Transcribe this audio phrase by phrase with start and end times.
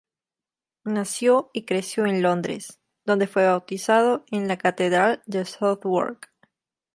[0.85, 6.31] Nació y creció en Londres, donde fue bautizado en la Catedral de Southwark.